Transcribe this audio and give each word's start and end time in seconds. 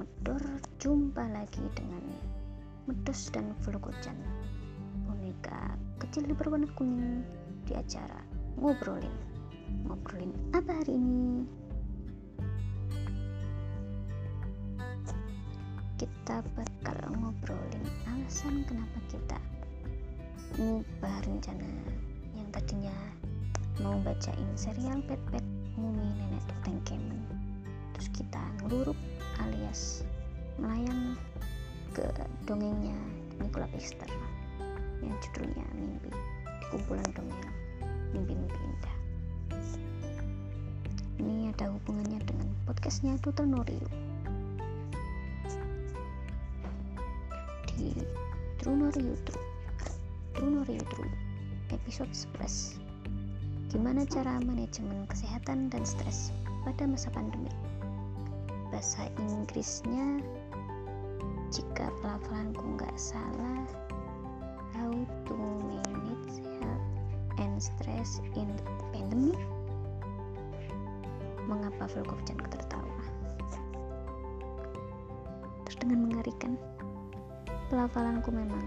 medor 0.00 0.40
jumpa 0.80 1.28
lagi 1.28 1.60
dengan 1.76 2.00
Medos 2.88 3.28
dan 3.28 3.52
Vlogochan 3.60 4.16
boneka 5.04 5.76
kecil 6.00 6.24
berwarna 6.32 6.64
kuning 6.72 7.20
di 7.68 7.76
acara 7.76 8.24
ngobrolin. 8.56 9.12
Ngobrolin 9.84 10.32
apa 10.56 10.72
hari 10.72 10.96
ini? 10.96 11.44
Kita 16.00 16.40
bakal 16.56 16.96
ngobrolin 17.20 17.84
alasan 18.08 18.64
kenapa 18.64 18.98
kita 19.12 19.36
ngubah 20.56 21.16
rencana 21.28 21.68
yang 22.32 22.48
tadinya 22.48 22.96
mau 23.84 24.00
bacain 24.00 24.48
serial 24.56 25.04
Pet 25.04 25.20
Pet 25.28 25.44
Mumi 25.76 26.08
Nenek 26.16 26.48
Tengkemen 26.64 27.20
terus 27.92 28.08
kita 28.16 28.40
ngeluruk 28.64 28.96
alias 29.48 30.04
melayang 30.60 31.16
ke 31.96 32.04
dongengnya 32.44 32.96
Nicola 33.40 33.66
Pester 33.72 34.08
yang 35.00 35.16
judulnya 35.24 35.64
Mimpi 35.72 36.12
di 36.12 36.66
kumpulan 36.68 37.08
dongeng 37.16 37.54
Mimpi-mimpi 38.12 38.58
indah. 38.60 38.96
Ini 41.20 41.52
ada 41.56 41.72
hubungannya 41.72 42.20
dengan 42.26 42.48
podcastnya 42.68 43.16
Total 43.24 43.48
Norio 43.48 43.88
di 47.80 47.96
True 48.60 48.76
True 50.36 50.50
Norio 50.52 50.82
True 50.84 51.12
episode 51.72 52.12
11 52.12 52.76
gimana 53.72 54.02
cara 54.04 54.36
manajemen 54.42 55.06
kesehatan 55.08 55.70
dan 55.72 55.86
stres 55.86 56.34
pada 56.66 56.84
masa 56.84 57.08
pandemi 57.14 57.48
bahasa 58.70 59.10
Inggrisnya 59.18 60.22
jika 61.50 61.90
pelafalanku 61.98 62.62
nggak 62.78 62.94
salah 62.94 63.66
how 64.78 64.94
to 65.26 65.34
manage 65.66 66.38
health 66.62 66.86
and 67.42 67.58
stress 67.58 68.22
in 68.38 68.46
the 68.54 68.64
pandemic. 68.94 69.38
Mengapa 71.50 71.90
Volkovjan 71.90 72.38
tertawa? 72.46 73.02
Terdengar 75.66 75.98
mengerikan. 75.98 76.54
Pelafalanku 77.66 78.30
memang 78.30 78.62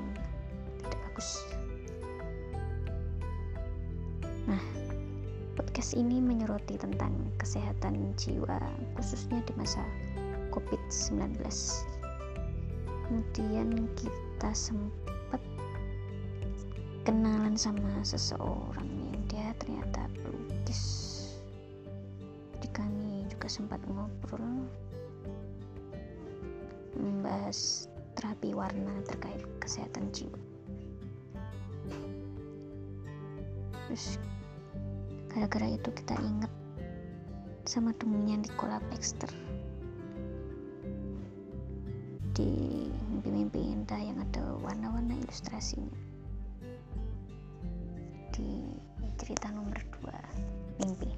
tidak 0.83 0.99
bagus 1.07 1.52
ini 5.93 6.17
menyoroti 6.19 6.75
tentang 6.75 7.13
kesehatan 7.37 8.17
jiwa 8.17 8.57
khususnya 8.97 9.39
di 9.45 9.53
masa 9.55 9.85
COVID-19 10.49 11.37
kemudian 13.13 13.89
kita 13.93 14.49
sempat 14.53 15.41
kenalan 17.03 17.59
sama 17.59 17.99
seseorang 18.01 18.87
yang 19.11 19.21
dia 19.27 19.51
ternyata 19.59 20.07
pelukis. 20.23 20.83
Jadi 22.55 22.67
kami 22.71 23.27
juga 23.27 23.51
sempat 23.51 23.83
ngobrol 23.91 24.63
membahas 26.95 27.91
terapi 28.15 28.55
warna 28.55 28.95
terkait 29.03 29.43
kesehatan 29.59 30.07
jiwa. 30.15 30.39
Terus 33.91 34.15
gara-gara 35.33 35.65
itu 35.65 35.89
kita 35.89 36.13
ingat 36.21 36.51
sama 37.65 37.89
temunya 37.97 38.37
Nicola 38.37 38.77
Baxter. 38.93 39.33
Di 42.37 42.85
mimpi-mimpi 43.09 43.57
indah 43.73 43.97
yang 43.97 44.21
ada 44.21 44.53
warna-warna 44.61 45.17
ilustrasinya. 45.17 45.89
Di 48.29 48.77
cerita 49.17 49.49
nomor 49.49 49.81
2 50.05 50.85
mimpi. 50.85 51.09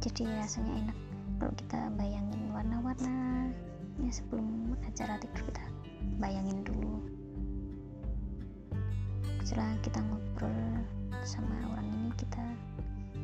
Jadi 0.00 0.22
rasanya 0.32 0.72
enak 0.80 0.98
kalau 1.36 1.52
kita 1.60 1.78
bayangin 2.00 2.40
warna-warna 2.56 3.52
ya 4.00 4.08
sebelum 4.08 4.72
acara 4.80 5.20
tidur 5.20 5.44
kita. 5.52 5.64
Bayangin 6.16 6.64
dulu 6.64 7.15
setelah 9.46 9.78
kita 9.78 10.02
ngobrol 10.02 10.82
sama 11.22 11.54
orang 11.70 11.86
ini 11.86 12.10
kita 12.18 12.42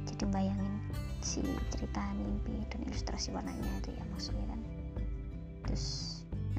jadi 0.06 0.22
bayangin 0.30 0.78
si 1.18 1.42
cerita 1.74 1.98
mimpi 2.14 2.62
dan 2.70 2.86
ilustrasi 2.86 3.34
warnanya 3.34 3.66
itu 3.82 3.90
ya 3.90 4.06
maksudnya 4.14 4.46
kan. 4.46 4.60
Terus 5.66 5.86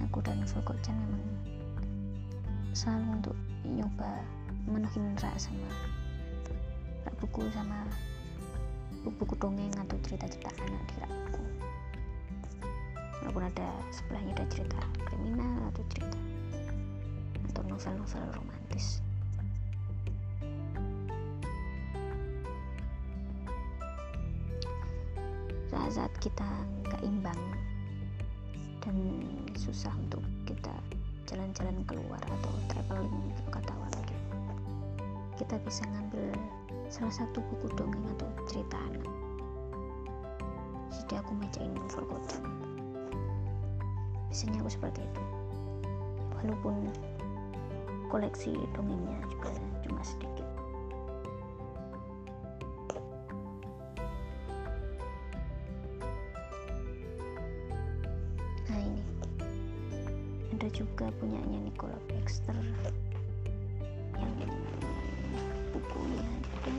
aku 0.03 0.19
dan 0.19 0.43
Volkochan 0.43 0.99
memang 0.99 1.23
selalu 2.75 3.23
untuk 3.23 3.37
nyoba 3.63 4.11
menuhin 4.67 5.15
rak 5.23 5.39
sama 5.39 5.71
rak 7.07 7.15
buku 7.23 7.47
sama 7.55 7.87
buku-buku 9.07 9.47
dongeng 9.47 9.71
atau 9.79 9.95
cerita-cerita 10.03 10.51
anak 10.59 10.83
di 10.91 10.95
rak 10.99 11.11
buku. 11.23 11.43
Walaupun 13.23 13.47
ada 13.47 13.71
sebelahnya 13.95 14.35
ada 14.35 14.45
cerita 14.51 14.79
kriminal 15.07 15.71
atau 15.71 15.87
cerita 15.87 16.19
atau 17.47 17.63
novel-novel 17.63 18.27
romantis 18.35 18.99
saat-saat 25.93 26.25
kita 26.25 26.49
nggak 26.89 27.01
imbang 27.05 27.41
dan 28.81 28.97
susah 29.53 29.93
untuk 29.93 30.25
kita 30.41 30.73
jalan-jalan 31.29 31.85
keluar 31.85 32.17
atau 32.17 32.49
traveling 32.65 33.29
kata 33.53 33.69
lagi 33.77 34.17
kita 35.37 35.53
bisa 35.61 35.85
ngambil 35.85 36.33
salah 36.89 37.13
satu 37.13 37.45
buku 37.45 37.69
dongeng 37.77 38.01
atau 38.17 38.25
cerita 38.49 38.73
anak. 38.89 39.05
Jadi 40.89 41.13
aku 41.13 41.31
bacain 41.37 41.77
Forgotten. 41.93 42.41
Biasanya 44.33 44.65
aku 44.65 44.73
seperti 44.73 45.05
itu. 45.05 45.23
Walaupun 46.41 46.89
koleksi 48.09 48.57
dongengnya 48.73 49.21
juga 49.29 49.53
cuma 49.85 50.01
sedikit 50.01 50.52
ada 60.63 60.79
juga 60.79 61.11
punyanya 61.19 61.59
Nicola 61.59 61.99
Baxter 62.07 62.55
yang 64.15 64.31
bukunya 65.75 66.23
itu 66.39 66.71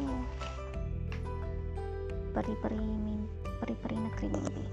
peri-peri 2.33 2.81
peri-peri 3.61 3.97
negeri 4.00 4.27
mimpi. 4.33 4.65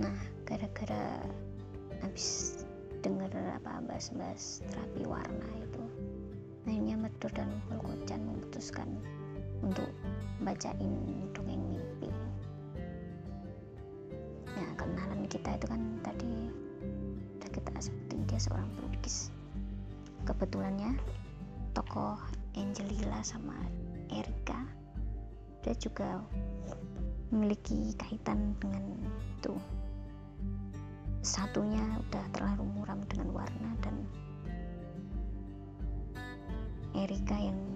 Nah 0.00 0.16
gara-gara 0.48 1.28
habis 2.00 2.64
denger 3.04 3.28
apa 3.60 3.84
bahas-bahas 3.84 4.64
terapi 4.72 5.04
warna 5.04 5.48
itu 5.60 5.84
akhirnya 6.64 6.96
Medor 6.96 7.36
dan 7.36 7.52
Volkochan 7.68 8.32
memutuskan 8.32 8.88
untuk 9.60 9.92
bacain 10.42 11.28
dongeng 11.30 11.62
mimpi. 11.70 12.10
Nah 14.54 14.70
kenalan 14.74 15.28
kita 15.30 15.54
itu 15.54 15.66
kan 15.68 15.82
tadi 16.02 16.50
udah 17.38 17.50
kita 17.52 17.70
sebutin 17.78 18.26
dia 18.26 18.40
seorang 18.40 18.66
pelukis. 18.74 19.30
Kebetulannya 20.24 20.96
tokoh 21.76 22.18
Angelila 22.56 23.20
sama 23.22 23.54
Erika 24.10 24.84
dia 25.64 25.74
juga 25.80 26.20
memiliki 27.32 27.96
kaitan 27.96 28.52
dengan 28.60 28.84
itu. 29.40 29.56
Satunya 31.24 31.80
udah 31.80 32.24
terlalu 32.36 32.68
muram 32.68 33.00
dengan 33.08 33.32
warna 33.32 33.73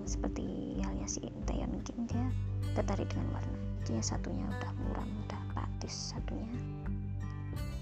seperti 0.09 0.81
halnya 0.81 1.05
si 1.05 1.21
Taeyeon 1.45 1.85
Kim 1.85 2.09
dia 2.09 2.25
tertarik 2.73 3.13
dengan 3.13 3.37
warna. 3.37 3.59
Dia 3.85 4.01
satunya 4.01 4.49
udah 4.49 4.73
muram 4.81 5.09
udah 5.29 5.43
patis 5.53 6.17
satunya. 6.17 6.49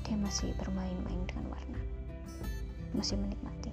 Dia 0.03 0.19
masih 0.19 0.51
bermain-main 0.59 1.23
dengan 1.31 1.55
warna. 1.55 1.79
Masih 2.99 3.15
menikmati. 3.15 3.71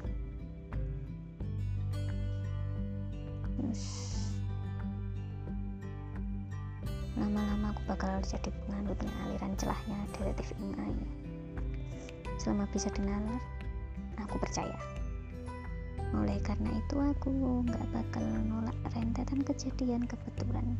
Lama-lama 7.17 7.73
aku 7.73 7.81
bakal 7.89 8.21
jadi 8.21 8.53
penganutnya 8.65 9.09
aliran 9.25 9.57
celahnya 9.57 9.97
detektif 10.13 10.53
Inga 10.61 10.93
ini 10.93 11.09
selama 12.41 12.67
bisa 12.75 12.91
dinalar 12.91 13.39
aku 14.19 14.35
percaya 14.35 14.75
oleh 16.13 16.37
karena 16.45 16.69
itu 16.77 16.95
aku 17.01 17.65
nggak 17.65 17.85
bakal 17.89 18.25
nolak 18.45 18.77
rentetan 18.93 19.41
kejadian 19.41 20.05
kebetulan 20.05 20.77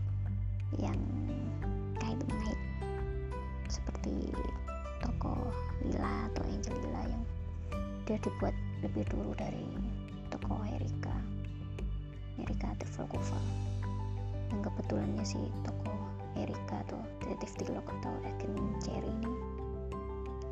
yang 0.78 0.98
kait 1.98 2.18
mengait 2.30 2.62
seperti 3.66 4.30
toko 5.02 5.50
Lila 5.82 6.30
atau 6.30 6.44
Angel 6.46 6.78
Lila 6.86 7.02
yang 7.10 7.24
dia 8.06 8.18
dibuat 8.22 8.54
lebih 8.86 9.10
dulu 9.10 9.34
dari 9.34 9.66
toko 10.30 10.62
Erika 10.70 11.16
Erika 12.38 12.74
Volkova 12.94 13.42
yang 14.54 14.62
kebetulannya 14.62 15.26
si 15.26 15.50
toko 15.66 15.94
Erika 16.38 16.82
atau 16.86 17.02
detektif 17.22 17.66
Tilok 17.66 17.86
atau 18.02 18.14
Agen 18.26 18.54
Cherry 18.82 19.10
ini. 19.10 19.34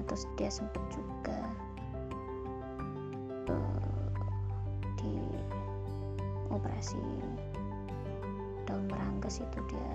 Atau 0.02 0.18
dia 0.38 0.50
sempat 0.50 0.82
juga 0.94 1.38
operasi 6.82 6.98
daun 8.66 8.90
merangkes 8.90 9.38
itu 9.38 9.60
dia 9.70 9.90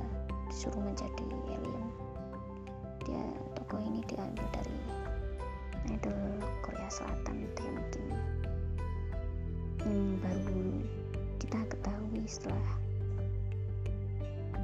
disuruh 0.46 0.78
menjadi 0.86 1.26
alien. 1.50 1.90
Dia 3.02 3.26
toko 3.58 3.82
ini 3.82 4.06
diambil 4.06 4.46
dari 4.54 4.78
idol 5.90 6.14
Korea 6.62 6.86
Selatan 6.86 7.42
Taemin 7.58 8.14
yang 9.82 10.14
baru 10.22 10.62
kita 11.42 11.58
ketahui 11.74 12.22
setelah 12.30 12.70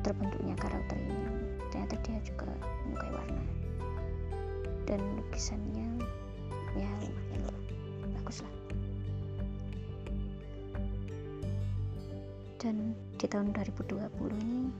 terbentuknya 0.06 0.54
karakter 0.62 1.02
ini 1.02 1.26
ternyata 1.74 1.98
dia 2.06 2.22
juga 2.22 2.54
menyukai 2.86 3.10
warna. 3.18 3.42
Dan 4.86 5.02
lukisannya 5.18 6.06
ya 6.78 6.90
lumayan 7.02 7.61
dan 12.62 12.94
di 13.18 13.26
tahun 13.26 13.50
2020 13.58 14.06
ini 14.38 14.70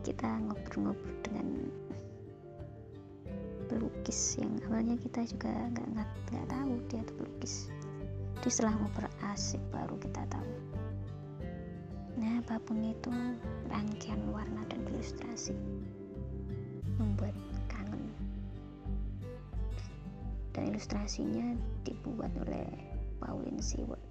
kita 0.00 0.24
ngobrol-ngobrol 0.48 1.16
dengan 1.20 1.68
pelukis 3.68 4.40
yang 4.40 4.56
awalnya 4.64 4.96
kita 4.96 5.28
juga 5.28 5.52
nggak 5.76 5.88
nggak 5.92 6.46
tahu 6.48 6.72
dia 6.88 7.04
tuh 7.04 7.16
pelukis. 7.20 7.68
Jadi 8.40 8.48
setelah 8.48 8.80
ngobrol 8.80 9.12
asik 9.28 9.60
baru 9.68 9.92
kita 10.00 10.24
tahu. 10.32 10.52
Nah 12.16 12.40
apa 12.40 12.56
pun 12.64 12.80
itu 12.80 13.12
rangkaian 13.68 14.24
warna 14.32 14.64
dan 14.72 14.80
ilustrasi 14.88 15.52
membuat 16.96 17.36
kangen. 17.68 18.08
Dan 20.56 20.72
ilustrasinya 20.72 21.60
dibuat 21.84 22.32
oleh 22.40 22.64
Pauline 23.20 23.60
Seward 23.60 24.01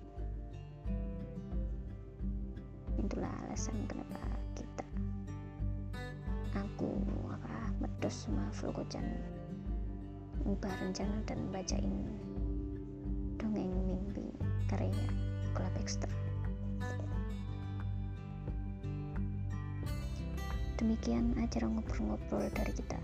alasan 3.48 3.78
kenapa 3.90 4.22
kita 4.54 4.86
aku 6.58 6.92
apa 7.30 7.74
medos 7.82 8.28
sama 8.28 8.46
Flokocan 8.54 9.06
ubah 10.46 10.74
rencana 10.82 11.22
dan 11.26 11.40
bacain 11.50 11.96
dongeng 13.42 13.74
mimpi 13.86 14.30
karya 14.70 14.94
Nicola 15.46 15.70
Baxter 15.78 16.12
demikian 20.82 21.38
acara 21.38 21.70
ngobrol-ngobrol 21.70 22.50
dari 22.58 22.74
kita. 22.74 22.98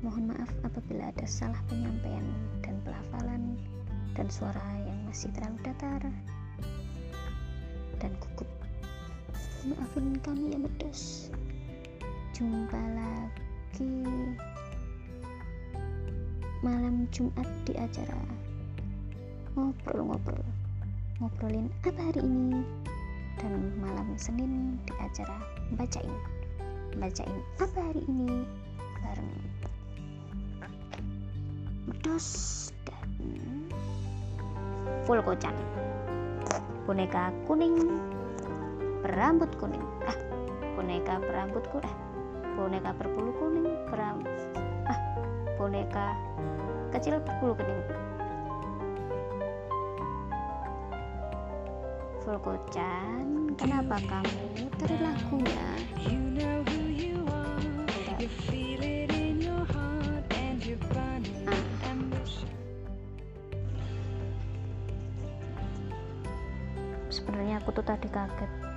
Mohon 0.00 0.32
maaf 0.32 0.50
apabila 0.64 1.12
ada 1.12 1.28
salah 1.28 1.60
penyampaian 1.68 2.24
dan 2.64 2.80
pelafalan 2.80 3.60
dan 4.16 4.26
suara 4.32 4.64
yang 4.80 4.96
masih 5.04 5.28
terlalu 5.36 5.60
datar 5.68 6.00
dan 8.00 8.12
gugup 8.18 8.48
maafin 9.62 10.18
kami 10.26 10.50
ya 10.50 10.58
medos 10.58 11.30
jumpa 12.34 12.82
lagi 12.98 14.02
malam 16.66 17.06
Jumat 17.14 17.46
di 17.62 17.74
acara 17.78 18.18
ngobrol-ngobrol. 19.54 20.42
Ngobrolin 21.22 21.70
apa 21.86 22.00
hari 22.10 22.22
ini? 22.22 22.66
Dan 23.38 23.74
malam 23.78 24.14
Senin 24.18 24.78
di 24.86 24.94
acara 24.98 25.38
bacain. 25.78 26.10
Bacain 26.98 27.38
apa 27.62 27.78
hari 27.78 28.02
ini? 28.10 28.42
Bareng 29.02 29.34
Medos 31.86 32.28
dan 32.86 33.10
full 35.06 35.18
kocan 35.22 35.54
boneka 36.82 37.30
kuning 37.46 37.78
berambut 39.02 39.50
kuning. 39.58 39.82
Ah 40.06 40.16
boneka 40.78 41.18
berambut 41.18 41.66
kuning 41.68 41.90
ah 41.90 42.54
boneka 42.54 42.90
berbulu 42.94 43.30
kuning 43.36 43.66
berambut 43.90 44.30
ah 44.86 44.98
boneka 45.58 46.06
kecil 46.94 47.18
berbulu 47.18 47.58
kuning. 47.58 47.82
Full 52.22 52.38
kocan 52.38 53.58
kenapa 53.58 53.98
kamu 54.06 54.70
ambition. 61.90 62.50
sebenarnya 67.12 67.60
aku 67.60 67.76
tuh 67.76 67.84
tadi 67.84 68.08
kaget 68.08 68.71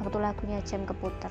waktu 0.00 0.16
lagunya 0.16 0.58
jam 0.64 0.88
keputer. 0.88 1.28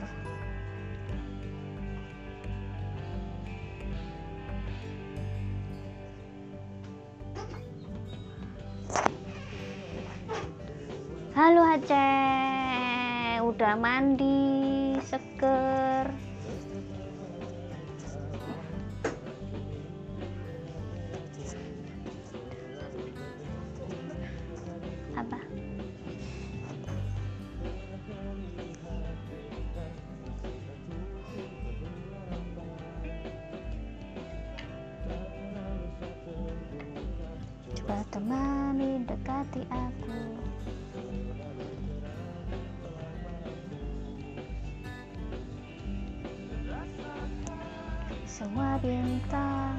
Halo 11.33 11.63
Aceh 11.65 13.41
udah 13.41 13.73
mandi 13.79 14.93
seger 15.01 16.28
coba 37.89 38.05
temani 38.13 39.01
dekati 39.01 39.65
aku. 39.65 40.21
Semua 48.29 48.77
bintang. 48.77 49.73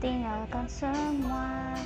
Tinggalkan 0.00 0.64
semua 0.64 1.76